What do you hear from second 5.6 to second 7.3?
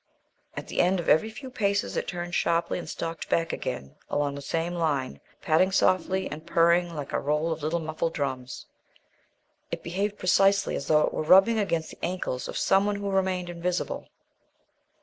softly, and purring like a